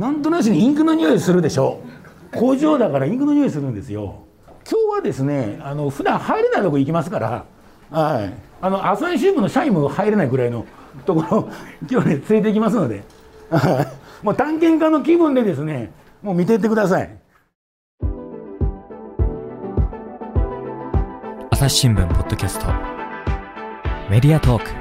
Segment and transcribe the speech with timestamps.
[0.00, 1.82] なんとなしにインクの匂いするでしょ。
[2.32, 4.24] う工場だからインクの匂いするんですよ。
[4.68, 7.44] 今日はですねあの普段入れないとこ行きますから
[7.90, 8.32] はい。
[8.62, 10.64] あの朝日新聞の社員も入れないぐらいの
[11.04, 11.48] ところ
[11.90, 13.02] 今日ね連れて行きますので
[14.22, 15.92] もう探検家の気分でですね
[16.22, 17.10] もう見てってください。
[21.50, 22.66] 朝日新聞ポッドキャスト。
[24.08, 24.79] メディアトーク。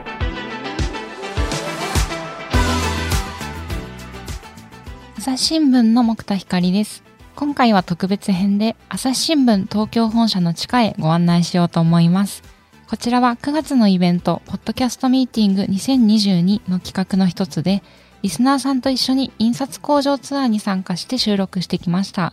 [5.20, 7.04] 朝日新聞の木田光です。
[7.36, 12.42] 今回は特別編で朝日新聞東京本社の地下へご案内しようと思います。
[12.88, 17.84] こちらは9月のイベント、ポッドキャストミーティング2022の企画の一つで、
[18.22, 22.32] リスナーさんと一緒に印刷工場ツアーに参加して収録してきました。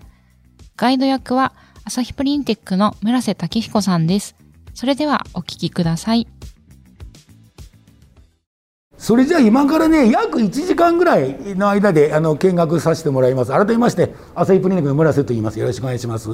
[0.76, 4.36] ガイド役は朝日プリンテックの村瀬武彦さんです。
[4.74, 6.28] それではお聞きください。
[8.98, 13.52] それじゃあ今からね約1時間ぐらいの間であの見学させてもらいます。
[13.52, 15.58] 改めまして朝日プリンテックの村瀬と言います。
[15.58, 16.30] よろしくお願いします。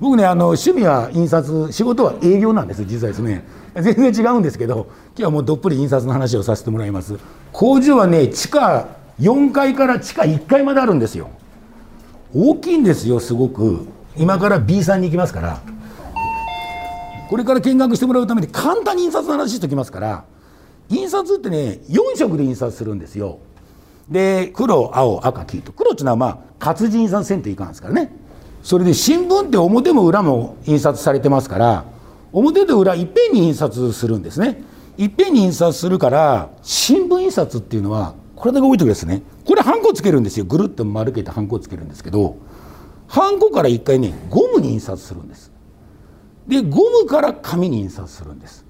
[0.00, 2.84] 僕ねあの趣味は印刷仕事は営業なんです。
[2.84, 3.44] 実はですね。
[3.74, 7.16] 全然違うんですけど今日はもうどっぷり印刷の話をさせてもらいます。
[7.52, 8.86] 工場はね地下
[9.18, 11.30] 4階から地下1階まであるんですよ。
[12.34, 13.86] 大きいんですよすごく。
[14.16, 15.60] 今から B さんに行きますから。
[17.30, 20.24] これから見学してもらうために簡単に印刷の話しておきますから。
[20.88, 23.38] 印刷ってね4色で印刷するんですよ。
[24.08, 25.72] で黒青赤黄と。
[25.72, 28.14] 黒っていうのはまあ活字印刷せんといかんですからね。
[28.62, 31.84] それで新聞って表も裏も印刷されてますから
[32.32, 34.62] 表と裏いっぺんに印刷するんですね。
[34.96, 39.22] いっぺんに印刷するから新聞印刷っていうのはこれだけ覚えておくですね。
[39.44, 40.44] これハンコつけるんですよ。
[40.44, 42.36] ぐるっと丸けてハンコつけるんですけど
[43.06, 45.52] ハンコから一回ねゴムに印刷するんです。
[46.46, 48.63] でゴムから紙に印刷するんです。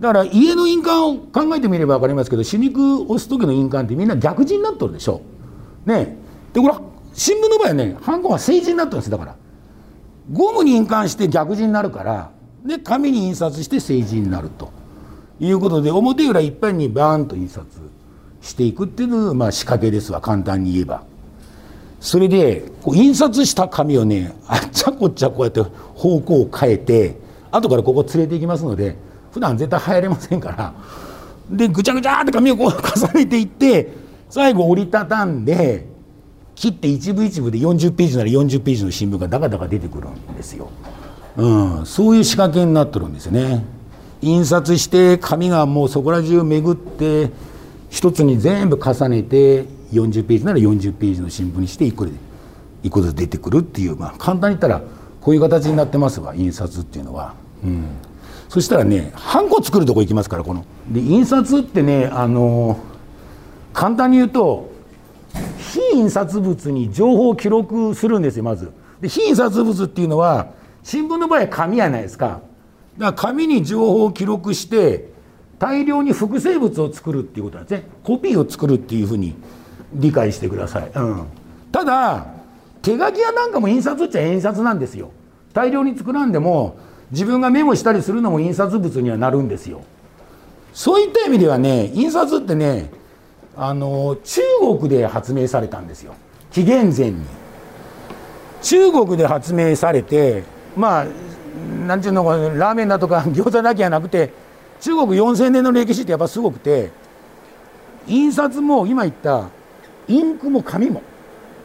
[0.00, 5.22] だから家の印鑑を考えてみれば分かりますけど歯肉押す時の印鑑ってみんな逆字になってるでしょ。
[5.86, 6.16] ね
[6.52, 6.74] でこれ
[7.14, 9.36] 新聞の場合はねハンコが正字になってるんですだから
[10.32, 12.30] ゴムに印鑑して逆字になるから
[12.64, 14.70] で紙に印刷して正字になると
[15.40, 17.66] いうことで表裏いっぱいにバーンと印刷
[18.40, 21.02] していくっていうのが、まあ、仕掛けですわ簡単に言えば。
[22.00, 27.18] それでこう印刷した紙をねあっちゃこっちゃこうやって方向を変えて
[27.50, 28.96] 後からここ連れて行きますので
[29.32, 30.74] 普段絶対入れませんから
[31.50, 33.92] でぐちゃぐちゃって紙をこう重ねていって
[34.28, 35.86] 最後折りたたんで
[36.54, 40.70] 切って一部一部で40ページなら40ページの新聞がダカダカ出てくるんですよ。
[41.36, 43.64] うん、そういう仕掛けになってるんですね。
[44.20, 47.30] 印刷して紙がもうそこら中巡って
[47.90, 52.12] 一つに全部重ねて40ページなら40ページの新聞にして1個で
[52.82, 54.82] 1個ずつ出てくるっていう、まあ、簡単に言ったら
[55.20, 57.34] こういう形になってますわ印刷っていうのは。
[57.62, 58.07] うん
[58.48, 60.64] そしたらねハンコ作るとこ行きますからこの。
[60.88, 62.78] で印刷ってねあの
[63.72, 64.70] 簡単に言うと
[65.58, 68.72] 非印刷物に情報を記録するんですよまず。
[69.00, 70.48] で非印刷物っていうのは
[70.82, 72.40] 新聞の場合は紙やないですか。
[72.96, 75.12] だから紙に情報を記録して
[75.58, 77.88] 大量に複製物を作るっていうことなんですね。
[78.02, 79.34] コピーを作るっていうふうに
[79.92, 80.90] 理解してください。
[80.94, 81.26] うん、
[81.70, 82.26] ただ
[82.80, 85.10] 手書き屋なんかも印刷っちゃ印刷なんですよ。
[85.52, 86.78] 大量に作らんでも
[87.10, 89.82] 自分がメモしたりするのも印刷物にはなるんですよ。
[90.72, 92.90] そういった意味ではね印刷ってね
[93.56, 94.40] あの中
[94.78, 96.14] 国で発明されたんですよ
[96.52, 97.26] 紀元前に。
[98.62, 100.44] 中国で発明されて
[100.76, 101.06] まあ
[101.86, 104.32] なんていうのかラーメンだとか 餃子だけじゃなくて
[104.80, 106.90] 中国4,000年の歴史ってやっぱすごくて
[108.06, 109.48] 印刷も今言った
[110.06, 111.02] インクも紙も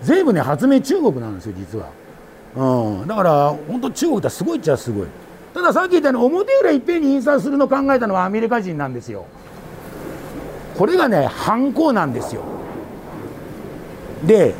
[0.01, 1.87] 全部ね発明中国なんですよ実は。
[2.55, 5.07] うん、だから本当中国ってすごいっちゃすごい。
[5.53, 9.25] たださっき言ったように表裏いっぺんに印刷するのを考えたのはアメリカ人なんですよ。
[10.77, 12.41] これがね反抗なんですよ。
[14.25, 14.55] で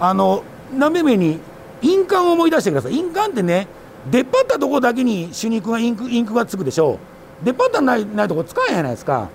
[0.00, 0.42] あの
[0.74, 1.38] 斜めに
[1.80, 2.94] 印鑑を思い出してください。
[2.94, 3.68] 印鑑ってね
[4.10, 6.98] 出っ張ったとこだけに主肉がインクインクがつくでしょ
[7.44, 9.28] 出っ張ったないないとこ使えんやないですか。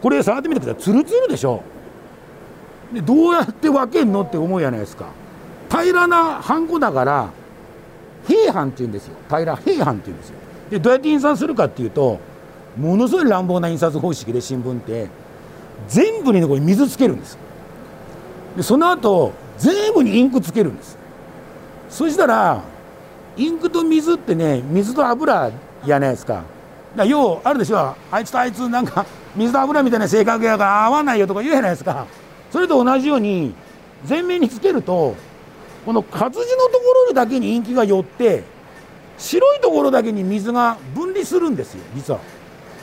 [0.00, 0.82] これ触ってみてください。
[0.82, 1.62] ツルツルでしょ。
[2.92, 5.06] でどうやって分けんのって思うやないですか。
[5.68, 7.28] 平らなハンコだから
[8.26, 9.16] 平板っていうんですよ。
[9.28, 10.36] 平平板っていうんですよ。
[10.70, 12.18] でどうやって印刷するかっていうと
[12.76, 15.08] ものすごい乱暴な印刷方式で新聞って
[15.88, 17.38] 全部にこれ水つけるんです
[18.56, 20.98] でその後全部にインクつけるんです。
[21.88, 22.62] そしたら
[23.36, 25.50] インクと水ってね水と油
[25.84, 26.42] やないですか。
[26.96, 29.06] だ要あるでしょあいつとあいつなんか
[29.36, 32.06] 水と油みたいな性格やから合わないよとか言うやないですか。
[32.50, 33.54] それと同じように
[34.04, 35.14] 全面につけると
[35.86, 38.42] この活字のところだけにインキが寄って
[39.18, 42.20] 白いところだけに水が分離するんですよ実は。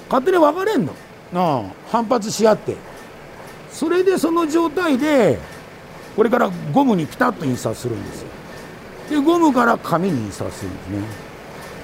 [0.09, 0.93] 勝手に分かれんの。
[1.35, 1.63] ああ。
[1.91, 2.75] 反発し合って。
[3.71, 5.37] それでその状態で
[6.15, 8.27] これからゴムにピタッと印刷するんですよ。
[9.09, 10.99] でゴムから紙に印刷するんですね。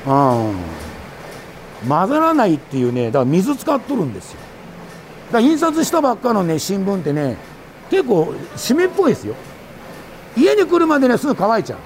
[0.08, 0.52] あ。
[1.88, 4.40] 混ざらないっていうねだから水使っとるんですよ。
[5.28, 7.38] だから印刷したばっかのね新聞ってね
[7.90, 9.36] 結構湿っぽいですよ
[10.38, 11.80] 家に来るまでねすぐ乾いちゃう。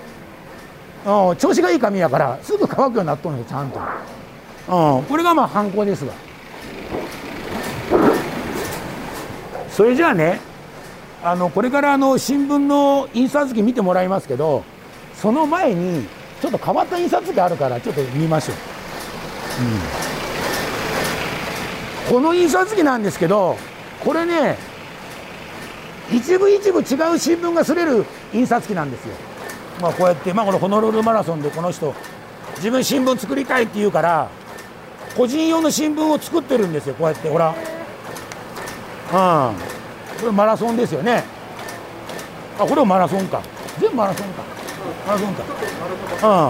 [1.30, 3.80] うん調子がいい紙やからすぐ乾くようになっとるんよちゃんと。
[3.80, 6.14] うんこれがまあ犯行ですわ。
[9.70, 10.40] それじゃあね
[11.24, 14.64] あのこれからあの新聞の印刷機見てもらいますけど
[15.16, 16.06] その前に
[16.42, 18.56] ちょっと変わった印刷機あるからちょっと見ましょう、
[22.08, 23.58] うん、この印刷機なんですけど
[24.04, 24.58] これね
[26.14, 26.86] 一部一部違う
[27.18, 29.16] 新聞が刷れる印刷機なんですよ。
[29.82, 31.94] まあこうやってまあこのホノルルマラソンでこの人
[32.58, 34.30] 自分新聞作りたいって言うから
[35.18, 37.50] 個人用の新聞を作ってるんですよこうやってほら。
[37.50, 37.52] う
[39.52, 39.56] ん。
[40.20, 41.24] これマラソンですよね。
[42.60, 43.42] あこれもマラソンか。
[43.80, 44.44] 全部マラソンか。
[45.08, 45.44] マラソンか。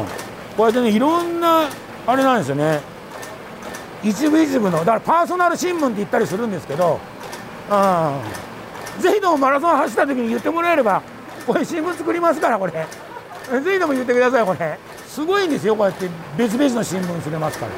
[0.01, 0.06] うん。
[0.57, 1.69] こうやってねいろんな
[2.06, 2.81] あれなんですよね。
[4.04, 7.00] 一部一部のだからパーソナル新聞って言ったりするんですけど
[7.69, 8.19] うん。
[9.00, 11.01] ぜひともマラソン走った時に言ってもらえれば
[11.45, 12.72] これ新聞作りますからこれ。
[12.74, 14.78] ぜひとも言ってくださいこれ。
[15.07, 17.72] すごいんですよこうやって別々の新聞すれますから。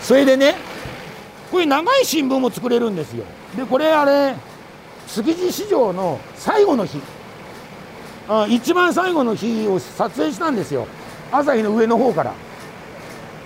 [0.00, 0.54] それでね
[1.50, 3.24] これ長い新聞も作れるんですよ。
[3.56, 4.34] でこれあれ
[5.08, 7.00] 築地市場の最後の日。
[8.28, 10.86] あ一番最後の日を撮影したんですよ。
[11.30, 12.32] 朝日の上の方から。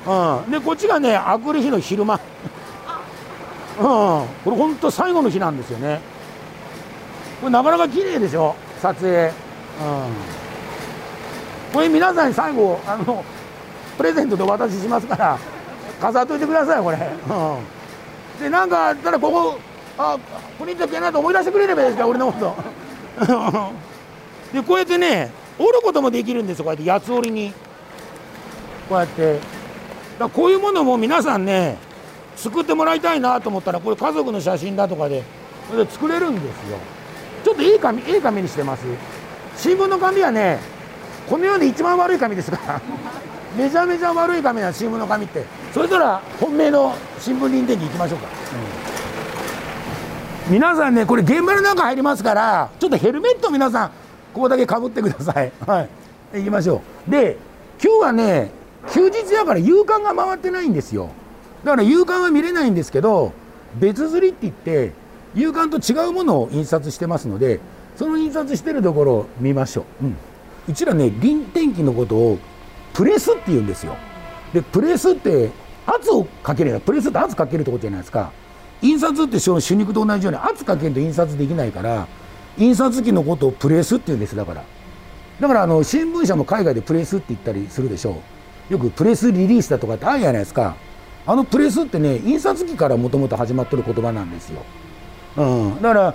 [0.06, 2.20] うん、でこっちがねあくる日の昼間。
[3.78, 3.84] うん。
[3.84, 6.00] これ本当最後の日なんですよね。
[7.40, 9.26] これなかなか綺麗でしょ撮影。
[9.26, 9.32] うん。
[11.72, 13.24] これ皆さんに最後あの
[13.96, 15.38] プレゼントでお渡ししますから
[16.00, 19.58] 飾っといてくださいこれ、うん、でなんかあったらここ
[19.98, 20.18] あ
[20.58, 22.56] プリントけなと思い出してくれればいいですか俺のこと。
[24.52, 27.52] でこうやってね折ることもできるんですよこうやって八つ折りに。
[28.88, 29.40] こうやって。
[30.18, 31.76] だこういうものも皆さんね
[32.38, 35.24] 作ってもらいたいなと思ったらこれ家族の写真だとかで
[35.76, 36.78] で作れるんですよ。
[37.44, 38.84] ちょっといい紙いい紙にしてます。
[39.56, 40.60] 新聞の紙はね
[41.28, 42.80] この世で一番悪い紙ですから。
[43.56, 45.44] めちゃめちゃ悪い紙な新聞の紙って。
[45.74, 48.26] それなら本命の新聞臨電機行きましょうか、
[50.48, 50.52] うん。
[50.54, 53.88] 皆さんねこれ現場の中入りますからちょっとヘルメット皆さん
[54.32, 55.52] ここだけかぶってくださ い。
[55.66, 55.88] はい。
[56.38, 57.10] 行きましょう。
[57.10, 57.36] で
[57.82, 58.50] 今日はね
[58.92, 61.10] 休日だから夕刊が回ってないんですよ
[61.64, 63.32] だから夕刊は見れないんですけど
[63.78, 64.92] 別釣りって言って
[65.34, 67.60] 夕刊と違うものを印刷してますので
[67.96, 70.16] その印刷してるところを見ましょう、うん、
[70.68, 72.38] うちらね臨天気のことを
[72.94, 73.96] プレスって言うんですよ。
[74.52, 75.50] でプレスって
[75.86, 78.32] 圧をかけるやプレスって圧かけるってことじゃないですか。
[78.82, 82.06] 印刷ってその手肉と同じように圧かけると印刷できないから
[82.56, 84.64] 印刷機のことをプレスって言うんですだから。
[85.40, 88.20] だからあの新聞社も海外でプレスって言ったりするでしょ
[88.70, 88.72] う。
[88.72, 90.76] よくプレスリリースだとかってあるじゃないですか。
[91.28, 94.62] あのプレスってね印刷機からもともと始まってる言葉なんですよ、
[95.36, 96.14] うん、だから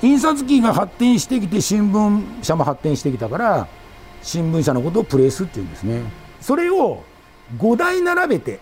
[0.00, 3.68] 印刷機が発展してきて新聞社も発展してきたから
[4.22, 6.00] 新聞社のことをプレスって言うんですね。
[6.40, 7.04] それを
[7.58, 8.58] 5台並べて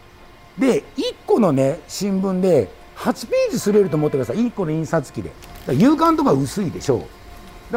[0.59, 4.39] で1個のね新聞で8ページすれると思ってください。
[4.39, 5.31] 1個の印刷機で。
[5.31, 5.39] だか
[5.69, 6.99] ら夕刊とか薄いでしょう。
[7.01, 7.09] だか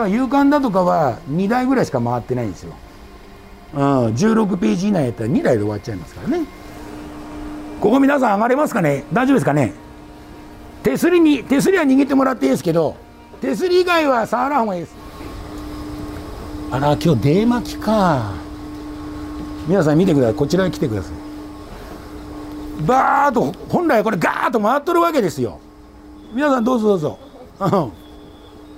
[0.02, 2.74] ら夕刊だとかは2台ぐらいしか回ってないんですよ、
[3.76, 6.65] うん、16ページ以内やったら2台で終わっちゃいますからね。
[7.80, 9.04] ここ皆さん上がれますかね？
[9.14, 9.74] 大丈夫ですかね？
[10.84, 12.96] 手すりに手すりは握ってもらっていいですけど
[13.42, 14.96] 手すり以外は触らん方がいいです。
[16.72, 18.34] あら今日出巻きか。
[19.68, 20.36] 皆さん見てください。
[20.36, 22.84] こちらに来てください。
[22.86, 25.60] バーッと本来これガーッと回っとるわけですよ。
[26.34, 27.20] 皆さんどうぞどうぞ。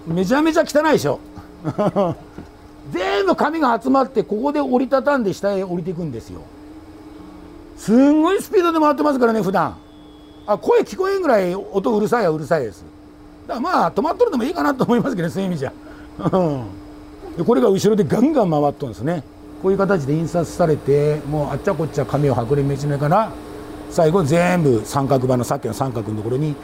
[0.07, 1.19] めちゃめちゃ汚いでしょ。
[2.91, 6.41] 全部紙が集まってここで折りたたんで下へ降りていくんですよ。
[7.77, 9.77] すんごいスピードで回ってますからね普段。
[10.45, 12.83] あ声聞こえんぐらい音うるさいはうるさいです。
[13.47, 15.73] だからまあ止まっとるでもいいかなと思いますけどねそういう意味じゃ。
[16.19, 16.65] うん。
[17.37, 19.23] でこれが後ろでガンガン回っとるんですね。
[19.61, 23.31] こういう形で印刷されてもうあっちゃこっちゃ紙をはくれめちめから
[23.89, 26.55] 最後全部三角板のさっきの三角のところに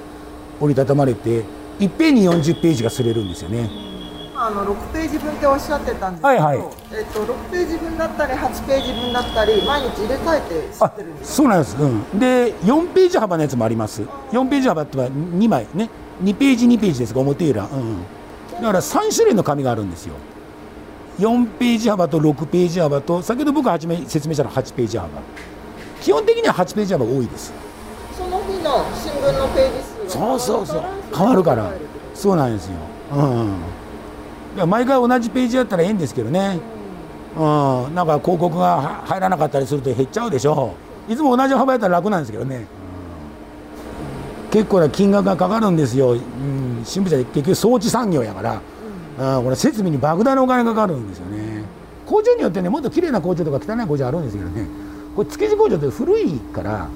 [0.59, 1.43] 折りたたまれて
[1.79, 3.69] いっぺんに40ページが刷れるんですよね。
[4.45, 6.57] あの6ページ分っておっしゃってたんですけど、はいはい。
[6.91, 14.01] えっと、6ページ分だったり8ページ分だったり毎日入れ替えて吸あってるんですそうなんです、うん、で4ページ幅のやつもあります。
[14.01, 15.89] 4ページ幅っては2枚ね。
[16.21, 18.03] 2ページ2ページですが表裏、うん、
[18.55, 20.15] だから3種類の紙があるんですよ。
[21.19, 25.09] 4ページ幅と6ページ幅と先ほど僕は初め説明したのは8ページ幅。
[26.01, 27.53] 基本的には8ページ幅多いです。
[28.17, 30.83] その日の新聞のページ数がそうそうそう。
[31.15, 31.71] 変わるから。
[32.13, 32.73] そうなんですよ、
[33.11, 33.55] うん、
[34.67, 36.59] 毎回同じページやったらいいんですけどね、
[37.35, 37.41] うん、
[37.95, 40.75] なんか広告がは入らなかったりすると減っちゃうでしょ。
[41.09, 42.65] いつも同じ幅やったら楽なんですけどね。
[44.51, 48.41] 結構な金額がかかるんですよ、うん、新聞社で結局装置産業やか
[49.17, 51.63] ら、うん、これ設備に莫大なお金がかかるんですよね。
[52.05, 54.67] 工場によってねもっと綺麗な工場とか汚い工場あるんですけどね。
[55.15, 56.87] これ築地工場って古いから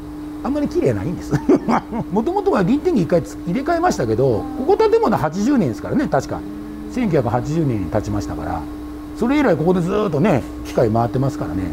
[0.43, 1.33] あんまり綺麗ないんです。
[2.11, 6.39] もともとは臨転機1回つ入れ替えましたけどここ建物80年ですからね確か
[6.91, 8.61] 1980年に建ちましたから
[9.17, 11.63] それ以来ここでずっとね機械回ってますからね。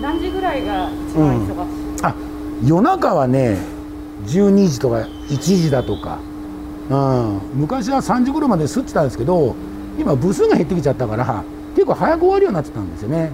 [0.00, 2.14] 何時ぐらいが一番忙しい、あ
[2.64, 3.58] 夜中はね
[4.26, 4.96] 12時とか
[5.28, 6.18] 1時だとか、
[6.90, 9.56] うん、昔は3時頃まで吸ってたんですけど
[9.98, 13.32] 今部数が減ってきちゃったから結構早く終わるようになってたんですよね、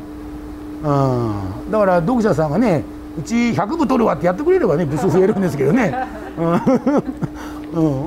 [0.83, 2.83] うん、だから読者さんがね
[3.19, 5.95] うち100部取るわってやってくれればね部数増えるんですけどね、
[6.39, 6.53] うん。
[7.75, 8.07] う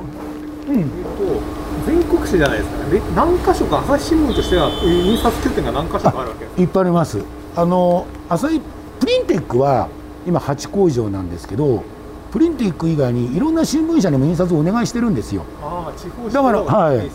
[0.70, 1.40] えっと
[1.86, 2.90] 全国紙じゃないですかね。
[2.90, 6.60] で何箇所か朝日新聞としてはえー印刷拠点が何箇所かあるわけです。
[6.60, 7.18] いっぱいあります。
[7.56, 8.60] あの朝日
[9.00, 9.88] プリンテックは
[10.26, 11.82] 今8工場なんですけど
[12.30, 15.44] プリンテック以外にいろんな新聞社にも印刷をお願いしてるんですよ。
[15.62, 17.10] ああ地方だからはい。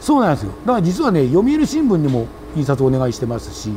[0.00, 0.52] そうなんですよ。
[0.66, 2.26] だから実はね読売新聞にも
[2.56, 3.72] 印刷をお願いしてますし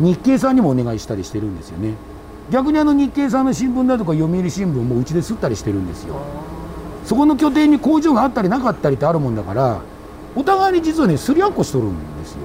[0.00, 1.94] 日経さんにもお願いしたりしてるんですよね。
[2.50, 6.14] 逆にあの日経さんの新聞だとか読売新聞もうちで吸ったりしてるんですよ
[7.06, 9.80] そこの拠点に工場があったりなかったりってあるもんだから
[10.34, 12.40] お互いに実はねすり合っこしとるんですよ。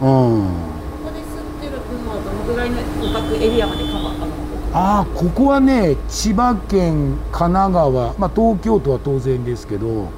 [0.00, 2.76] うんここで吸ってる分はどのぐらいの
[3.12, 4.26] 各エリアまでカバーあの
[4.72, 10.08] ああここはね千葉県神奈川、まあ、東京都は当然ですけど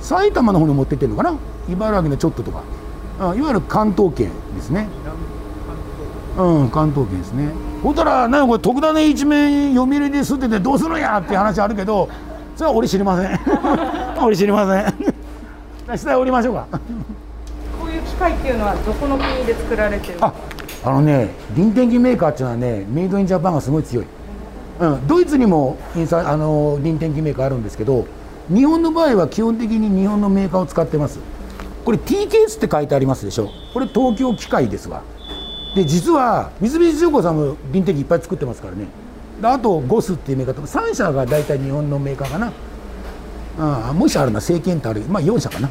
[0.00, 1.38] 埼玉の方に持ってってるのかな？
[1.68, 2.62] 茨城のちょっととか。
[3.20, 4.88] あいわゆる関東圏ですね。
[6.36, 7.50] うん関東圏ですね。
[7.82, 12.08] ほったらなんかこれ特ダネ一面読売で吸っててどうするんやって話あるけど
[12.62, 13.40] それは俺知りません。
[14.24, 15.98] 俺知りません。
[15.98, 16.66] 下へ降りましょうか。
[16.70, 20.32] こういう機械っていうのはどこの国で作られてるあ
[20.84, 24.06] あのね臨転機メーカーっていうのはねメイドインジャパンがすごい強い、
[24.78, 28.06] うん、ドイツにも印刷あの臨転機メーカーあるんですけど
[28.48, 31.18] 日本の場合は基本的に日本のメーカーを使ってます。
[31.84, 33.50] これ T ケースって書いてありますでしょ。
[33.74, 35.02] これ東京機械ですわ。
[35.74, 38.82] で実は三菱重工さんも臨転機いっぱい作ってますからね。
[38.82, 38.86] で
[39.42, 42.52] あとゴスっていうメーカーと3社が大体日本のメーカーかな。
[43.58, 45.70] あもう一社あるな政権ってあるまあ4社かな。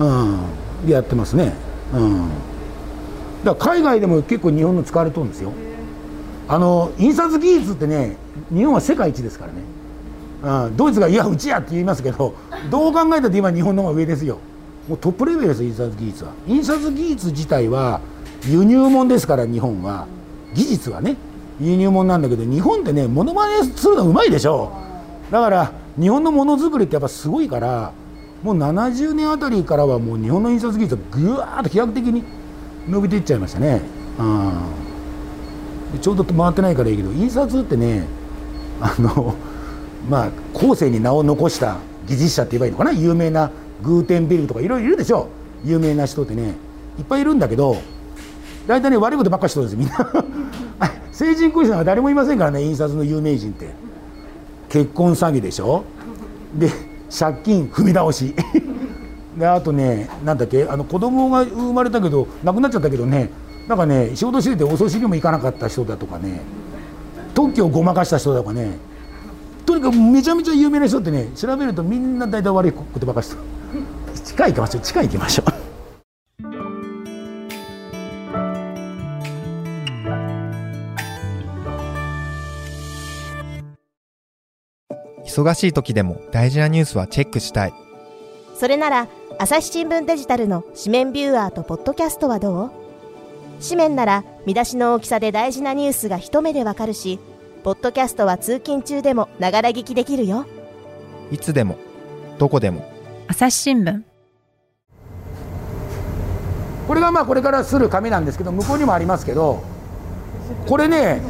[0.00, 0.86] うん。
[0.86, 1.54] でやってますね。
[1.94, 2.28] うん。
[3.44, 5.52] だから海外でも結構日本の使われてるんですよ。
[6.48, 8.16] あの印刷技術ってね
[8.50, 12.34] 日本は世界一ですからね、うん、ドイツが「いやうちや」って言いますけど
[12.70, 14.38] どう考えたって今日本の方が上ですよ。
[14.88, 16.30] もうトップレベルです印刷技術は。
[16.46, 18.00] 印刷技術自体は
[18.46, 20.06] 輸入物ですから日本は。
[20.54, 21.16] 技術はね。
[21.60, 24.72] 輸入物なんだけど日本ってねモノマネするのうまいでしょ。
[25.30, 27.92] だから日本のものづくりってやっぱすごいから
[28.42, 32.22] もう70年あたりからはもう日本の印刷技術はぐわーっと飛躍的に
[32.88, 33.82] 伸びていっちゃいましたね、
[34.18, 38.06] うん、ちょうど回ってないからいいけど印刷ってね
[38.80, 39.34] あの
[40.08, 42.92] まあ後世に名を残した技術者って言えばいいのかな？
[42.92, 43.50] 有名な
[43.82, 45.28] グーテンベルとかいろいろいるでしょ。
[45.64, 46.54] 有名な人ってね
[46.98, 47.76] いっぱいいるんだけど
[48.68, 50.24] 大体ね悪いことばっかりしてるんですよみんな。
[51.18, 53.70] 成人君子は誰もいませんからね印刷の有名人って。
[54.68, 55.82] 結婚詐欺でしょ？
[56.54, 56.70] で
[57.10, 58.36] 借金踏み倒し。
[59.36, 63.30] であとねなんだっけあの子供が生まれたけど亡くなっちゃったけどね
[63.66, 66.40] なんかね仕事しててお葬式も行かなかった人だとかね。
[67.34, 68.76] 特許をごまかした人だとかね。
[69.66, 73.40] とにかくめちゃめちゃ有名な人ってね調べるとみんな大体悪いことばかりしてる
[74.24, 74.82] 地下行きましょう。
[74.82, 75.67] 地下行きましょう。
[85.38, 87.74] 忙しい時でも大事なニュースはチェックしたい。
[88.56, 89.06] それなら
[89.38, 92.70] 朝日新聞デジタルの紙面ビューアーとポッドキャストはどう？
[93.62, 97.20] 紙面なら見出しの大きさで大事なニュースが一目でわかるし
[97.62, 100.44] ポッドキャストは通勤中でもながら聞きできるよ
[101.30, 101.76] いつでも、
[102.38, 102.84] どこでも。
[103.28, 104.02] 朝日新聞
[106.88, 109.62] これがまあこれからする紙なんですけど向こうにもありますけど
[110.66, 111.20] これね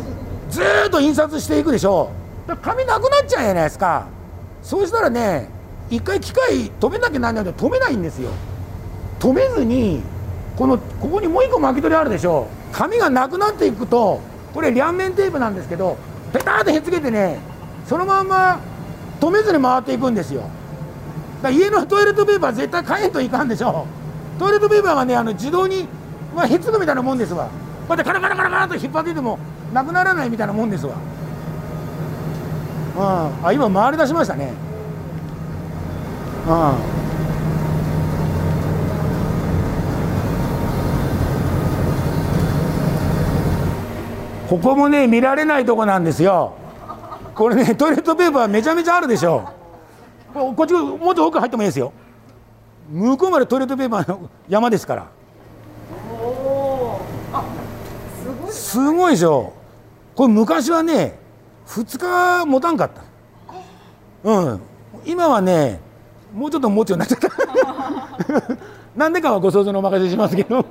[0.49, 2.11] ずーっと印刷していくでしょ
[2.49, 4.07] だから紙なくなっちゃうじゃないですか。
[4.63, 5.49] そうしたらね
[5.91, 8.31] 一回機械止めなきゃなんないけど止めないんですよ。
[9.21, 10.03] 止めずに
[10.57, 12.49] このここにもう一個巻き取りあるでしょ。
[12.73, 14.21] 紙がなくなっていくと
[14.55, 15.99] これ両面テープなんですけど
[16.33, 17.39] ペターってへっつけてね
[17.87, 18.61] そのまんま
[19.21, 20.49] 止めずに回っていくんですよ。
[21.43, 23.87] だ家のトイレットペーパー絶対変えんといかんでしょ。
[24.39, 25.87] トイレットペーパーはねあの自動に、
[26.35, 27.47] まあ、へっつくみたいなもんですわ。
[27.89, 29.39] こうやってカラカラカラカラと引っ張ってても
[29.73, 30.97] なくならないみたいなもんですわ。
[32.99, 33.05] うん、
[33.47, 34.53] あ今回り出しましたね。
[36.49, 36.73] うん。
[44.49, 46.55] ここもね見られないとこなんですよ。
[47.37, 49.49] これねトイレットペーパーめちゃめちゃあるでしょ。
[50.35, 51.93] こっちもっと奥入ってもいいですよ。
[52.91, 55.07] 向こうまでトイレットペーパーの山ですから。
[58.51, 59.53] すごいでしょ。
[60.17, 61.28] これ昔はね
[61.69, 63.03] 2日持たんかった。
[64.25, 64.61] うん。
[65.05, 65.81] 今はね
[66.35, 68.57] もうちょっと持つようになっちゃった。
[68.97, 70.65] なんでかはご想像のお任せしますけど。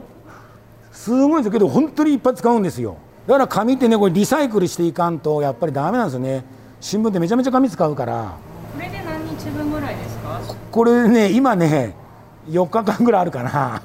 [0.91, 2.97] すごいですけど本当にいっぱい使うんですよ。
[3.27, 6.43] だから紙ってねこれリサイクルしていかんとやっぱりダメなんですよね。
[6.81, 8.33] 新聞ってめちゃめちゃ紙使うから。
[8.73, 10.39] これで何日分ぐらいですか？
[10.71, 11.95] これね今ね
[12.49, 13.81] 4日間ぐらいあるかな。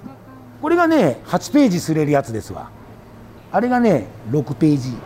[0.60, 2.70] これがね8ページすれるやつですわ。
[3.52, 4.96] あれがね6ページ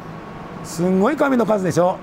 [0.67, 1.97] すんごい紙の数でしょ。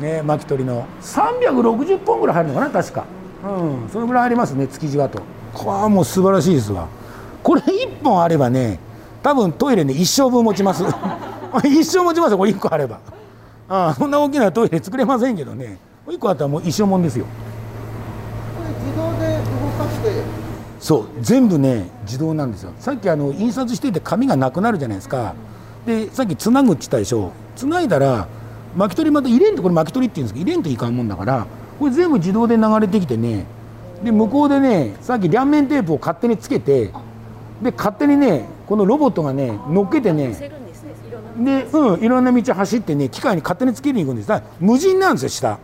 [0.00, 0.86] ね巻き取りの。
[1.00, 3.04] 360本ぐらい入るのかな確か。
[3.44, 5.22] うんそのぐらいありますね築地はと。
[5.52, 6.88] これはもう素晴らしいですわ。
[7.42, 8.78] これ1本あればね
[9.22, 10.84] 多分トイレね一生分持ちます。
[11.64, 12.98] 一生持ちますよこれ1個あれば。
[13.68, 15.78] ああそんな大きなトイレ作れませんけどね。
[16.06, 17.24] 1個あったらもう一生もんですよ。
[18.56, 20.22] これ自動で動かして。
[20.80, 22.72] そう全部ね自動なんですよ。
[22.78, 25.34] さっきあの印刷してて紙がなくなるじゃないですか。
[25.86, 28.28] でさっきつなぐって言ったでしょつないだら
[28.76, 31.46] 巻き取りまた入れんとこれ巻き取りって言うんですけど入れんといかんもんだから
[31.78, 33.46] これ全部自動で流れてきてね
[34.02, 36.90] で向こうでねさっき両面テープを勝手につけて
[37.62, 40.34] で勝手にねこのロボットがね乗っけてね
[41.38, 44.28] でうんいろんな道走ってね機械に勝手につけに行くんです。
[44.28, 45.58] だから無人なんですよ下。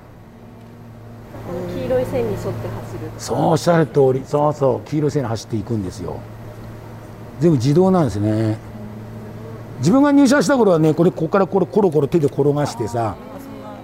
[1.74, 4.22] 黄色い線に沿って走るそうおっしゃる通り。
[4.24, 6.18] そうそう黄色い線に走っていくんですよ。
[7.40, 8.58] 全部自動なんですね
[9.80, 13.16] 自分が入社した頃はねこれここからこれコロコロ手で転がしてさ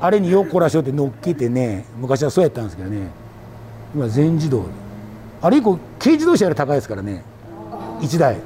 [0.00, 3.10] あれによっこらしようって乗っけてね昔はそうやったんですけどね
[3.94, 4.66] 今全自動
[5.42, 7.24] あれ以降軽自動車より高いですからね
[8.00, 8.36] 1台。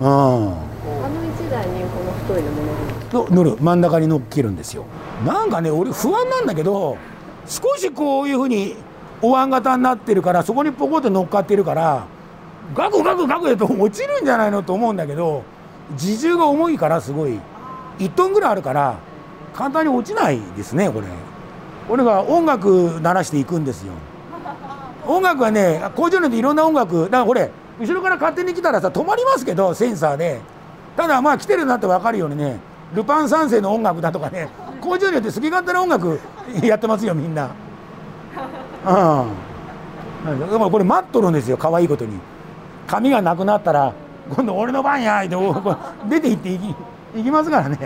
[0.00, 0.06] うん。
[0.06, 0.56] あの
[1.32, 2.62] 一台にこの太いのも
[3.22, 3.26] の？
[3.26, 3.56] と乗る。
[3.60, 4.84] 真ん中に乗っけるんですよ。
[5.24, 6.96] なんかね俺不安なんだけど
[7.46, 8.76] 少しこういうふうに
[9.22, 12.06] お椀型になってるからそこにポコって乗っかってるから
[12.74, 15.42] ガクガクガクでと落ちるんじゃないのと思うんだけど
[15.92, 17.38] 自重が重いからすごい。
[17.98, 18.96] 1トンぐらいあるから
[19.54, 21.06] 簡単に落ちないですねこれ。
[21.88, 23.92] これが音楽鳴らしていくんですよ。
[25.06, 30.40] 音楽はね工場にいろんな音楽だからこれ後ろから勝手に来たらさ止まりますけどセンサーで。
[30.96, 32.58] ただまあ来てるなって分かるようにね
[32.92, 34.48] ルパン三世の音楽だとかね
[34.80, 36.18] 工場によって好き勝手な音楽
[36.60, 37.50] やってますよみんな。
[38.86, 42.18] うんだからこれ待っとるんですよ可愛いことに。
[42.88, 43.92] 髪がなくなったら
[44.34, 45.36] 今度俺の番やって
[46.08, 46.74] 出て行っていき
[47.16, 47.78] 行きますからね。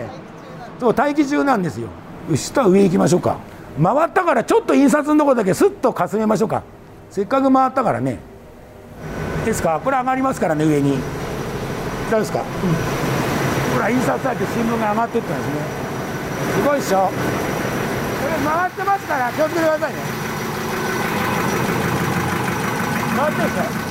[0.79, 1.87] そう待機中なんですよ。
[2.35, 3.37] 下上行きましょうか。
[3.81, 6.63] 回ったからちょっと印刷のとこだけスッとかすめましょうか。
[7.09, 8.19] せっかく回ったからね。
[9.45, 9.79] ですか？
[9.83, 10.97] これ上がりますからね上に。
[12.09, 12.39] 大丈夫ですか、
[13.73, 15.53] ほら印刷されて新聞が上がってったんですね。
[16.61, 17.07] すごいでしょ。
[17.07, 17.11] こ
[18.27, 19.99] れ回ってますから気をつけてくださいね。
[23.17, 23.82] 回ってるでしょ？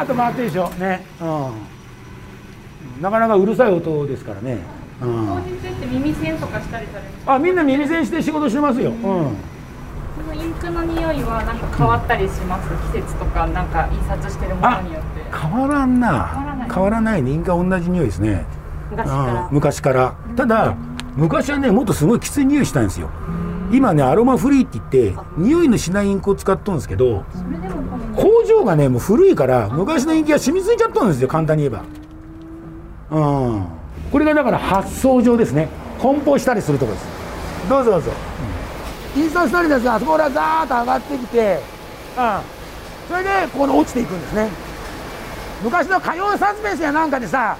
[0.00, 0.68] ーッと回ってるでしょ。
[0.70, 1.04] ね。
[1.20, 3.02] うん。
[3.02, 4.58] なかなかうるさい音ですからね。
[5.00, 9.30] うん当日って耳栓とかしたりされるあみんな耳栓して仕事してますよ、うん、こ
[10.26, 15.08] のインクの匂いはなんか変わったりします、季節とかなんか印刷してるものによって。
[15.30, 16.26] 変わらんな。
[16.26, 16.70] 変わらない。
[16.70, 18.44] 変わらないねインクは同じ匂いですね。
[18.90, 19.46] 昔から。
[19.46, 19.54] うん。
[19.54, 20.14] 昔から。
[20.34, 20.76] ただ
[21.14, 23.08] 昔はねもっとすごいきつい匂いしたんですよ。
[23.70, 31.84] 今ねアロマフリーって言って匂いのしないインクを使っとるんですけどそれでもこの工場がねもう古いから昔のインクが染みついちゃったんですよ簡単に言えば。
[33.10, 33.66] うん。
[34.10, 35.68] これがだから発送上ですね。
[36.00, 37.08] 梱包したりするところです。
[37.68, 38.10] どうぞどうぞ、
[39.16, 41.60] うん、印刷したりですがあそこからザーッと上がってきて
[42.16, 42.40] うん。
[43.08, 44.48] それでこの落ちていくんですね。
[45.62, 47.56] 昔の火曜サスペンスやなんかでさ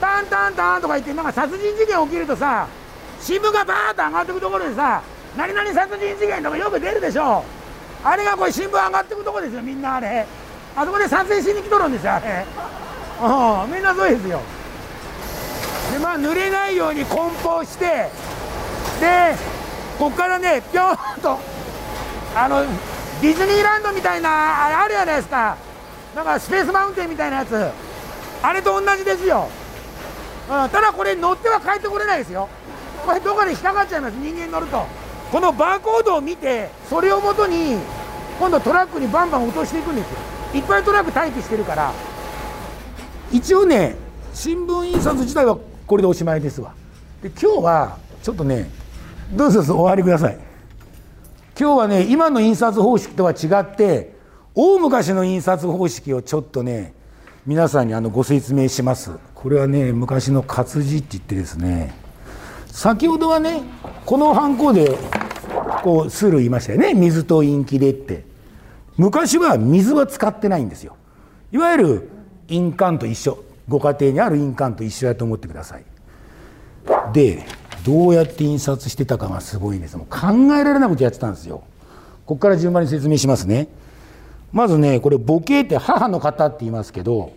[0.00, 2.66] タンタンタンとか言ってなんか殺人事件起きるとさ
[3.20, 5.02] 新聞がバーッと上がってくところでさ
[5.36, 7.44] 何々殺人事件とかよく出るでしょ。
[8.04, 10.26] あれがこれ新聞上がってくとこですよみんなあれ。
[10.76, 12.44] あそこで撮影しに来とるんですよあれ。
[13.22, 14.40] うんみんなそうですよ。
[15.92, 18.10] でまあ濡れないように梱包して
[19.00, 19.34] で
[19.98, 21.38] こっからねぴょんと
[22.36, 22.62] あの
[23.22, 25.56] ディズニーランドみたいなあれあるじゃないですか。
[26.14, 27.70] なんかスペースマウンテンみたいなやつ。
[28.42, 29.48] あれと同じですよ、
[30.50, 32.48] うん、ただこれ乗っては帰ってこれないですよ。
[33.06, 34.84] これどこかで引っかかっちゃいます人間乗ると。
[35.34, 37.76] このバーコードを見てそれをもとに
[38.38, 40.18] 今度トラックにバンバン落としていくんですよ。
[40.54, 41.92] いっぱいトラック待機してるから。
[43.32, 43.96] 一応ね
[44.32, 46.72] 新聞印刷自体はこれでおしまいですわ。
[47.20, 48.70] で今日はちょっとね
[49.32, 50.38] どうぞどうぞお入りください。
[51.58, 54.14] 今日はね今の印刷方式とは違って
[54.54, 56.94] 大昔の印刷方式をちょっとね
[57.44, 59.10] 皆さんにあのご説明します。
[59.34, 61.92] これはね昔の活字って言ってですね。
[62.68, 63.62] 先ほどはね
[64.06, 64.96] このハンコで
[65.84, 66.94] こうスル言いましたよね。
[66.94, 68.24] 水とインキでって。
[68.96, 70.96] 昔は水は使ってないんですよ。
[71.52, 72.08] いわゆる
[72.48, 73.44] 印鑑と一緒。
[73.68, 75.84] ご家庭にある印鑑と一緒やと思ってください。
[77.12, 77.44] で
[77.84, 79.98] どうやって印刷してたかがすごいんです。
[79.98, 81.62] もう考えられないことやってたんですよ。
[82.24, 83.68] ここから順番に説明しますね。
[84.52, 87.34] まずねこれ母系って母の型って言いますけど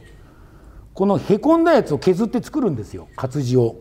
[0.93, 3.09] このへこんだやつを削って作るんですよ。
[3.17, 3.75] 活字を。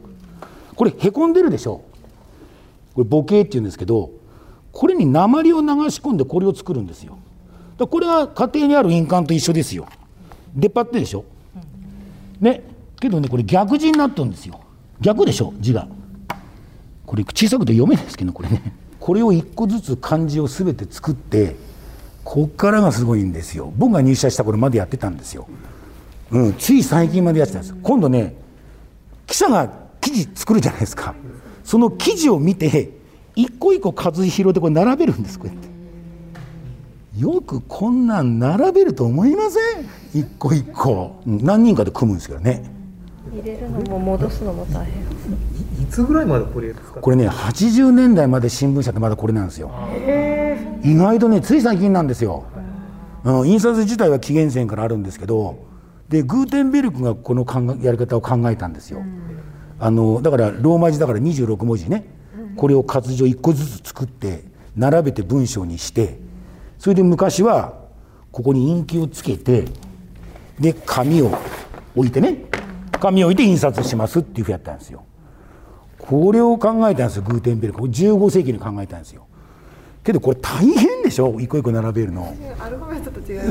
[0.74, 1.82] これへこんでるでしょ。
[2.94, 4.10] これ母系って言うんですけど
[4.78, 7.16] これに鉛を流し込んでこれを作るんですよ。
[7.78, 9.88] だこれは家庭にある印鑑と一緒ですよ。
[10.54, 11.24] 出っ張ってでしょ？
[12.42, 12.62] ね。
[13.00, 14.60] けどねこれ逆字になってるんですよ。
[15.00, 15.54] 逆でしょ？
[15.60, 15.88] 字が。
[17.06, 18.60] これ小さくて読めないですけどこれね。
[19.00, 21.56] これを一個ずつ漢字を全て作って
[22.22, 23.72] こっからがすごいんですよ。
[23.78, 25.48] 僕が入社した頃までやってたんですよ、
[26.32, 27.74] うん、つい最近までやってたんです。
[27.82, 28.34] 今度ね
[29.26, 31.14] 記者が記事作るじゃないですか。
[31.64, 32.90] その記事を見て
[33.36, 37.20] 一個一個数拾ってこれ並べるんですこうやって。
[37.20, 40.20] よくこんなん並べると思いません？
[40.20, 41.20] 一個一個。
[41.26, 42.64] うん何人かで組むんですけどね。
[43.32, 45.02] 入れるのも戻すのも大変。
[45.82, 47.00] いつぐらいまでこれですか？
[47.00, 49.70] これね80年代まで新聞社ってまだこれなんですよ。
[50.82, 52.44] 意外とねつい最近なんですよ、
[53.24, 55.58] うん、印刷自体は紀元前からあるんですけど
[56.08, 59.02] でグーテンベルクがこの考えやり方を考えたんですよ、
[59.80, 62.04] あのだからローマ字だから26文字ね
[62.56, 64.44] これを活字を1個ずつ作って
[64.76, 66.18] 並べて文章にして
[66.78, 67.74] それで昔は
[68.32, 69.64] ここに印記をつけて
[70.58, 71.36] で紙を
[71.94, 72.44] 置いてね
[73.00, 75.04] 紙を置いて印刷しますっていうふうやったんですよ。
[75.98, 77.82] これを考えたんですよグーテンベルク。
[77.82, 79.26] 15世紀に考えたんですよ。
[80.04, 82.34] けどこれ大変でしょ一個一個並べるの。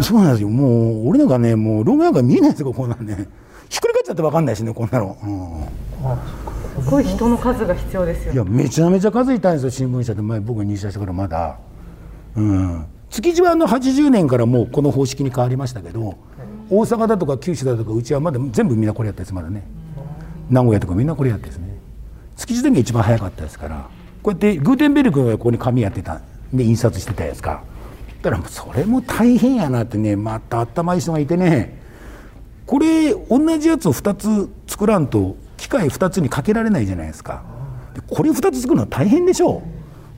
[0.02, 0.50] そうなんですよ。
[0.50, 3.28] もう俺なんかねもうロゴなんか見えないですよこんなんね
[3.70, 8.34] ひっくり返っちゃって分かんないしねこんなの、うんすごい人の数が必要ですよ。
[8.34, 10.22] いやめちゃめちゃ数いたんですよ新聞社で。
[10.22, 11.58] 前僕が入社してからまだ。
[12.36, 12.86] うん。
[13.10, 16.18] 築地はあの80年からもうこの方式に変わりましたけど
[16.70, 19.64] 大阪だとか九州だとかうちはまだ全部みんなこれやったですまだね。
[20.50, 21.78] 名古屋とかみんなこれやってですね。
[22.36, 23.88] 築地だけ一番早かったですから。
[24.22, 26.22] こうやってグーテンベルクがここに紙やってた
[26.54, 27.64] で印刷してたやつか。
[28.22, 31.80] だからそれも大変やなってねまた頭いい人がいてね。
[32.66, 37.44] これ同じやつを2つ作らんと機械2つにかけられないじゃないですか。
[37.94, 39.63] でこれ2つ作るのは大変でしょ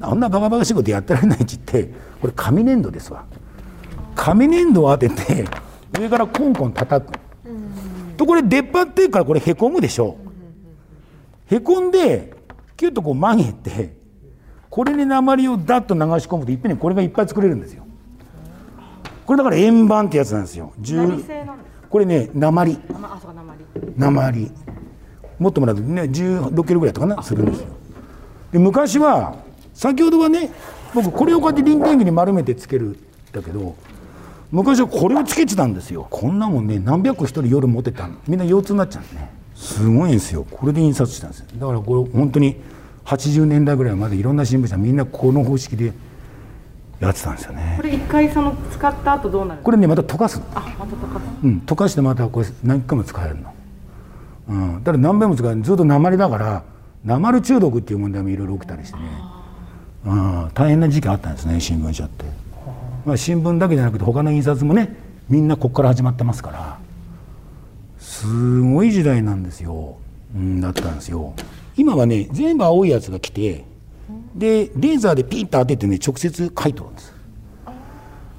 [0.02, 0.04] う。
[0.04, 3.26] あんなバカバカしいことやってられないちってこれ紙粘土ですわ。
[4.16, 5.46] 紙粘土を当てて
[6.00, 7.20] 上からコンコン叩く。
[8.18, 10.18] とこれ出っ張ってるからこれへこむでしょ
[11.52, 12.34] へこんで
[12.76, 13.96] キュッとこう曲げて
[14.70, 17.86] これに鉛をダッと流し込むといっぺんにこれがいっぱい作れるんですよ。
[19.26, 20.74] これだから円盤ってやつなんですよ。
[21.90, 22.80] これね鉛。
[23.98, 23.98] 鉛。
[23.98, 24.52] 鉛
[25.40, 27.68] もっともらうとね16キロぐらいとかなするんですよ。
[28.52, 29.36] で昔は
[29.74, 30.50] 先ほどはね
[30.94, 32.98] 僕これをこうやって輪転機に丸めてつけるん
[33.32, 33.76] だけど
[34.52, 36.08] 昔はこれをつけてたんですよ。
[36.10, 38.16] こんなもんね何百個一人夜持ってたの。
[38.28, 39.30] みんな腰痛になっちゃうんね。
[39.56, 40.46] すごいんですよ。
[40.50, 41.46] これで印刷したんですよ。
[41.56, 42.56] だからこれ本当に
[43.06, 45.94] 80年代ぐらいまでいろんな新聞社みんなこの方式で
[47.00, 47.74] やってたんですよね。
[47.78, 50.46] これ一回その使った後どうなるこれねまた溶かすの。
[50.56, 53.54] あまた高くうん、溶かしてまたこれ何回も使えるの、
[54.50, 56.64] うん、だから何遍も使えるずっと鉛だから
[57.06, 59.04] 鉛中毒っていう問題もいろいろ起きたりしてね、
[60.06, 62.26] うん、大変な時期あったんですね新聞社って、
[63.06, 64.96] まあ、新聞だけじゃなくて他の印刷もね
[65.30, 66.80] みんなここから始まってますから。
[68.00, 69.98] すごい時代なんですよ、
[70.34, 71.34] うん、だったんですよ。
[71.76, 73.66] 今はね全部青いやつが来て
[74.34, 77.14] でレーザーでピッと当ててね直接書いとるんです。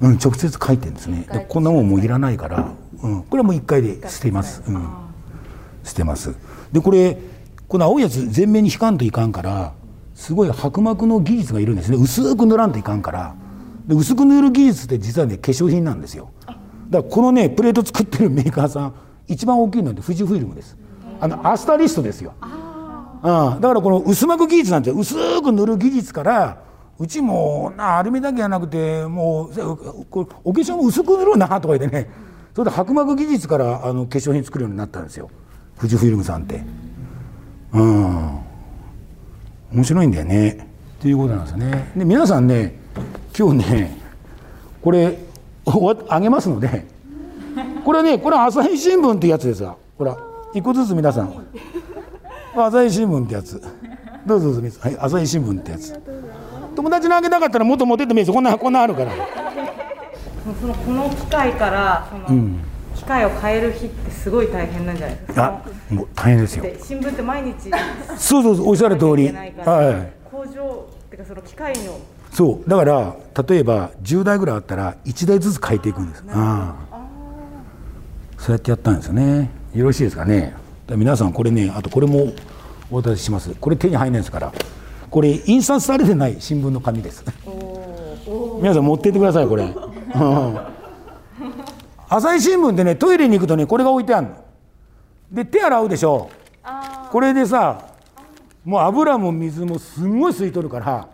[0.01, 1.27] うん、直接書いてるんですね。
[1.31, 4.63] でこんなもんもういらないから、うん、これはもう一回で捨てます。
[4.67, 4.89] うん、
[5.83, 6.35] 捨てます。
[6.71, 7.17] でこれ
[7.67, 9.73] この青いやつ全面に引かんといかんから、
[10.15, 11.97] すごい白膜の技術がいるんですね。
[11.97, 13.35] 薄く塗らんといかんから。
[13.87, 16.31] で薄く塗る技術って実はね化粧品なんですよ。
[16.45, 16.57] だか
[16.91, 18.93] らこのねプレート作ってるメーカーさん
[19.27, 20.77] 一番大きいのって富士フイルムです。
[21.19, 22.33] あのアスタリストですよ。
[22.41, 26.63] ああだからこの薄膜技術なんて薄く塗る技術から
[26.97, 29.61] うちもなアルミだけじゃなくてもう
[30.43, 32.09] お化粧も薄く塗るなとか言ってね
[32.55, 35.29] それで白膜技術からあの化粧品作るようになったんですよ
[35.79, 36.61] 富士フイルムさんって。
[37.73, 38.39] うん。
[39.71, 40.49] 面白いんだよね。
[40.99, 41.91] っていうことなんですよね。
[41.95, 42.77] で皆さんね
[43.37, 43.97] 今日ね
[44.81, 45.17] これ
[45.65, 46.85] おあげますので
[47.85, 50.17] これねこれ朝日新聞ってやつですわほら
[50.53, 51.33] 一個ずつ皆さん。
[52.55, 53.61] 朝日新聞ってやつ。
[54.25, 54.91] どうぞどうぞ皆さん。
[54.91, 55.97] はい朝日新聞ってやつ。
[56.75, 59.11] 友達にあげたかったらもっと持ってってもいいですこんなこんなあるから。
[60.59, 62.59] そのこの機械からその、うん
[62.99, 65.63] 機械を変える日ってすごい大変なんじゃないですか。
[65.89, 66.63] あもう大変ですよ。
[66.63, 67.71] で新聞って毎日
[68.17, 69.29] そうそうおっしゃる通り。
[69.29, 70.29] はい。
[70.29, 70.53] 工場っ
[71.09, 71.97] ていうかその機械の。
[72.31, 72.69] そう。
[72.69, 73.15] だから
[73.47, 76.23] 例えば10台ぐらいあったら1台ずつ変えていくんです。
[76.29, 77.07] ああ
[78.37, 79.49] そうやってやったんですよね。
[79.73, 80.53] よろしいですかね。
[80.89, 82.33] 皆さんこれねあとこれも
[82.91, 83.55] お渡しします。
[83.59, 84.51] これ手に入らないですから。
[85.09, 87.23] これ印刷されてない新聞の紙です。
[88.61, 90.78] 皆さん持ってってくださいこれ、うん
[92.09, 94.43] 朝日新聞ってねトイレに行くとねこれが置いてあるの。
[95.31, 96.29] で手洗うでしょ。
[97.11, 97.85] これでさ
[98.65, 101.07] もう油も水もすんごい吸い取るから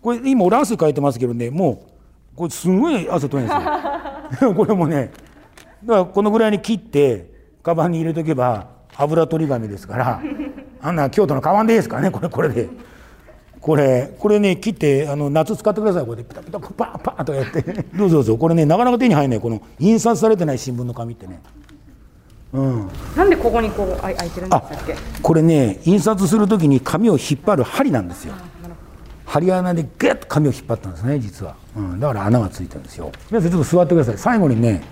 [0.00, 1.84] これ今俺汗かいてますけどねも
[2.32, 3.52] うこれすんごい汗取るん
[4.28, 4.54] ですよ。
[4.54, 5.12] これもね
[5.84, 7.30] だからこのぐらいに切って
[7.62, 8.66] カバンに入れとけば
[8.96, 10.20] 油取り紙ですから
[10.80, 12.68] あんな京都のカバンでいいですからねこれこれで
[13.64, 16.04] これこれね切ってあの夏使ってください。
[16.04, 17.62] これでピタピタパッパッとやって。
[17.96, 18.36] どうぞどうぞ。
[18.36, 19.40] これねなかなか手に入んない。
[19.40, 21.40] この印刷されてない新聞の紙ってね。
[22.52, 22.88] うん。
[23.16, 24.94] なんでここにこうあい開いてるんでしたっけ？
[25.22, 28.34] これね印刷するときに紙を引っ張る針なんですよ。
[29.24, 33.10] 針穴でグッと紙を引っ張ったんですね実は、うん、だから穴がついてるんですよ。
[33.30, 34.18] 皆さんちょっと座ってください。
[34.18, 34.82] 最後にね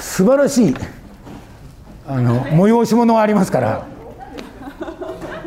[0.00, 0.74] 素晴らしい
[2.08, 3.93] あの催し物がありますから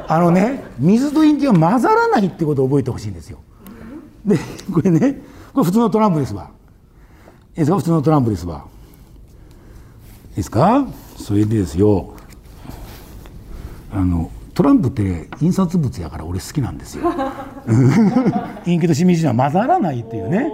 [0.07, 3.39] あのね水とインキが混ざらないってことを覚えてほしいんですよ。
[4.25, 4.37] で
[4.73, 5.21] これね
[5.53, 6.49] これ普通のトランプですわ。
[7.51, 7.77] いいですか？
[7.77, 8.65] 普通のトランプですわ。
[10.29, 10.87] いいですか？
[11.17, 12.13] それでですよ。
[13.91, 17.03] あのトランプって印刷物やから俺好きなんですよ。
[18.65, 20.49] インクとしみじは混ざらないっていうね。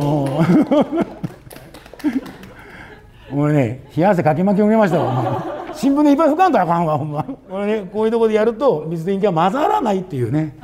[0.00, 0.40] も
[3.30, 7.24] う俺ね冷や汗かきまきをめましたわ新聞でいっぱい拭かんとあかんわほんま。
[7.50, 10.56] 俺ねこういうとこでやると水とインクが混ざらないっていうね、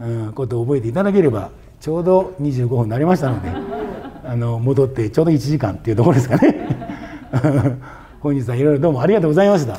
[0.00, 3.50] うん、ことを覚えていただければちょうど25分になりましたので
[4.24, 6.68] あの戻ってちょうど1時間っていうところですかね。
[8.20, 9.78] 本日はいろいろどうもありがとうございました。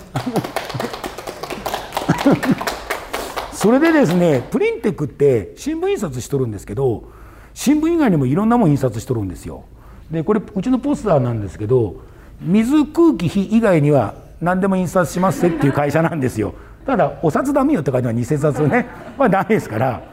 [3.53, 7.05] それでですねプリンテックって新聞印刷しとるんですけど
[7.53, 9.63] 新聞以外にもいろんなもん印刷しとるんですよ。
[10.11, 11.95] でこれうちのポスターなんですけど
[12.41, 16.53] 水空気火以外には何でも印刷しますっていう会社なんですよ。
[16.86, 18.88] ただお札ダメよって書いてある偽札ね。
[19.17, 20.03] これダメですから。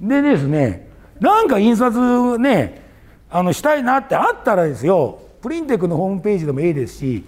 [0.00, 0.88] でですね
[1.20, 2.86] なんか印刷ね
[3.30, 5.20] あのしたいなってあったらですよ。
[5.40, 7.24] プリンテックのホームページでもいいですし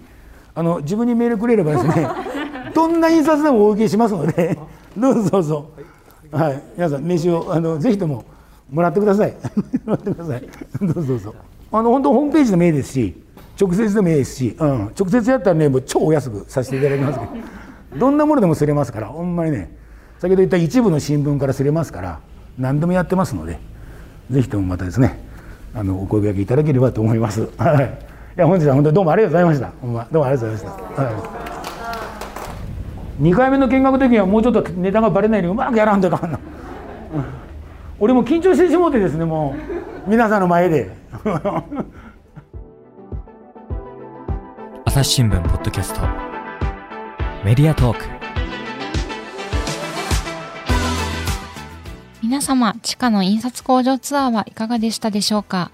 [0.53, 2.07] あの自分にメールくれればですね
[2.75, 4.57] どんな印刷でもお受けしますので。
[4.95, 5.69] どうぞどうぞ。
[6.31, 6.61] はい。
[6.75, 8.23] 皆さん名刺をあのぜひとも
[8.69, 9.33] もらってください。
[9.85, 10.41] もらってください。
[10.81, 11.35] どうぞどうぞ。
[11.71, 13.23] あの本当ホームページでもいいですし
[13.61, 17.25] 直接でもいいですし、うん、直接やったらねもう超お安くさせていただきますけ
[17.93, 19.71] どどんなものでもすれますからほんまにね
[20.17, 22.19] 先ほど言った一部の新聞からすれますから
[22.57, 23.59] 何でもやってますので
[24.31, 25.19] ぜひともまたですね
[25.73, 27.49] あのお声掛けいただければと思います。
[27.57, 27.85] はい。
[28.37, 29.71] いや本日は本当にどうもありがとうございました。
[29.81, 31.01] ほんまどうもありがとうございました。
[31.03, 31.13] はい。
[33.19, 36.39] 二回目の見学的にはもうちょっとネタがバレないようにうまくやらんといかんな。
[37.99, 39.55] 俺も緊張してしもうてですねも
[40.07, 40.89] う皆さんの前で。
[44.91, 46.01] 朝日新聞ポッドキャスト
[47.45, 48.05] メディアトーク
[52.21, 55.71] 皆様、地下の印刷工場ツアーはいかがでしたでしょうか？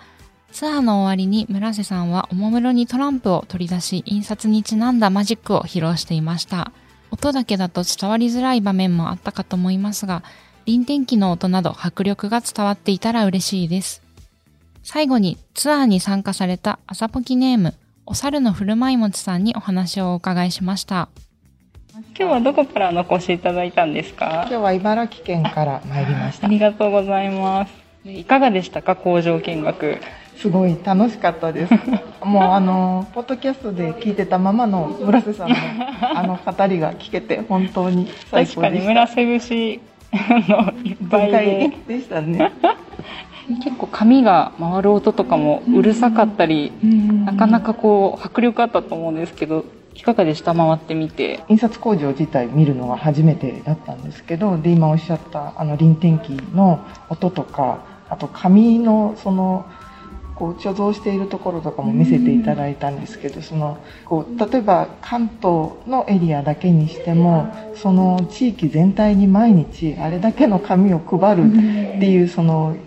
[0.51, 6.71] ツアーの終わりに村瀬さんはおもむろにトランプを取り出し、印刷にちなんだマジックを披露していました。
[7.09, 10.21] 音だけだと伝わりづらい場面もあったかと思いますが、
[10.67, 14.03] 臨転機の音など迫力が伝わっていたら嬉しいです。
[14.83, 17.73] 最後にツアーに参加された朝ポキネーム、
[18.09, 21.09] お猿の振る舞いもちさんにお話をお伺いしました。
[21.93, 24.45] 今日はどこからお越しいただいたんですか？
[24.49, 27.73] 今日は茨城県から参りましたありがとうございます。
[28.09, 28.95] いかがでしたか？
[28.95, 29.97] 工場見学。
[30.37, 31.73] すごい楽しかったです
[32.23, 35.55] もうあのポッドキャストで聞いてたままの村瀬さんの
[36.15, 39.81] あの語りが聞けて本当に最確か高でしたに村瀬節
[40.13, 40.17] あ
[40.47, 41.71] のいっぱいで。
[41.87, 42.51] でしたね
[43.63, 46.71] 結構紙が回る音とかもうるさかったり、
[47.25, 51.43] なかなかこう迫力あったと思うんですけど、いかがでした回ってみて。
[51.49, 59.65] 印刷工場自体見るのが初めてだったんですけどで今おっしゃったあの臨転機の音とかあと紙のその
[60.35, 72.77] こう貯蔵しているところとかも見せていただいたんですけどそのこう例えば関東のエリアだけにしてもその地域全体に毎日あれだけの紙を配るっていうその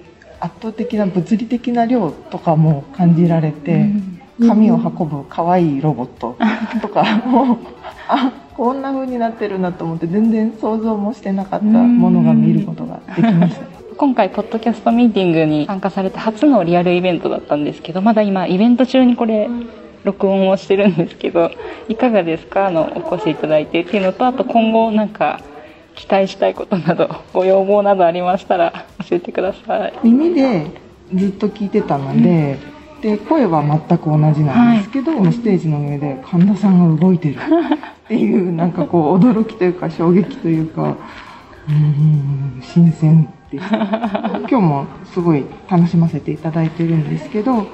[0.40, 3.86] 圧倒的な物理的な量とかも感じられて。
[4.48, 6.34] 紙を運ぶ可愛いロボット
[6.80, 7.58] とかも
[8.08, 13.62] あこんな風になってるなと思って全然想像もしてなかったものが見ることができました。
[13.98, 19.46] 今回、ポッドキャストミーティングに参加されて初のリアルイベントだったんですけど、まだ今、イベント中にこれ、
[20.04, 21.50] 録音をしてるんですけど、
[21.90, 22.68] いかがですか？
[22.68, 25.40] あの、お越しいただいてっていうのと、あと今後なんか、
[26.00, 29.92] 期待したいことなど、 ご要望などありましたら教えてください。
[30.02, 30.70] 耳で
[31.14, 32.58] ずっと聞いてたので、
[33.02, 40.96] で、声は全く同じなんですけど、ステージの上で神田さんが動いてる っていう、なんかこう、驚きというか衝撃というか、
[41.68, 43.64] うん、新鮮です。
[43.70, 47.66] 今日もすごい楽しませていただいてるんですけど、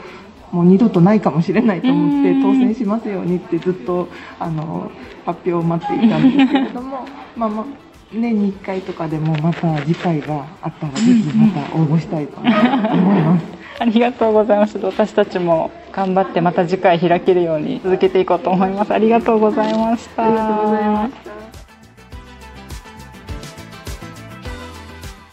[0.51, 4.09] もう二度とないかもしれないと思って当選しますようにってずっと
[4.39, 4.91] あの
[5.25, 7.05] 発表を待っていたんですけれども、
[7.37, 13.47] まあまあ年に1回とかでもまた次回があったらぜひまた応募したいと思います。
[13.79, 14.79] ありがとうございます。
[14.79, 18.93] 私たちも頑張ってまた次回開けるように続けていこうと思います。
[18.93, 20.25] ありがとうございました。
[20.25, 21.37] ありがとうございました。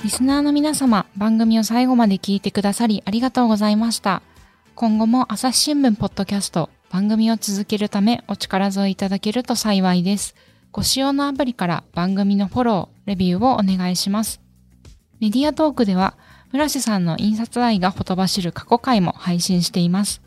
[0.04, 4.22] リスナーの皆様、番組を最後まで聞いてくださりありがとうございました。
[4.76, 10.36] 今後も朝日新聞ポッドキャスト番組を続けるためお力添えいただけると幸いです。
[10.74, 14.42] ご使用のアプリから番組のフォロー、レビューをお願いします。
[15.20, 16.18] メディアトークでは
[16.52, 20.24] 村瀬さんの印刷愛がほとばしる過去回も配信しています。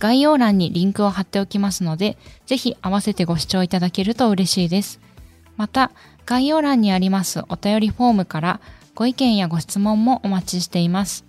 [0.00, 4.98] 概要欄にリンクを貼っておきますので、ぜひ合わせてご視聴いただけると嬉しいです。
[5.56, 5.92] また、
[6.26, 8.60] 概要欄にありますお便りフォームから
[8.96, 11.24] ご意見やご質問もお待ちしています。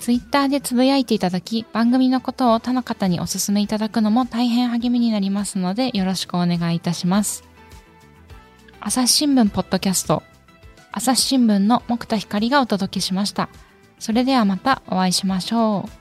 [0.00, 7.44] ツイッターでつぶやいていただき、番組のことを他の方にお勧めいただくのも大変励みになりますので、よろしくお願いいたします。
[8.80, 10.22] 朝日新聞ポッドキャスト、
[10.90, 13.50] 朝日新聞の木田光がお届けしました。
[13.98, 15.99] それではまたお会いしましょう。